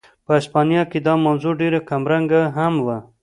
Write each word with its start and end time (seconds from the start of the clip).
په 0.25 0.31
هسپانیا 0.37 0.83
کې 0.91 0.99
دا 1.07 1.13
موضوع 1.25 1.53
ډېره 1.61 1.79
کمرنګه 1.89 2.41
هم 2.57 2.73
وه. 2.85 2.97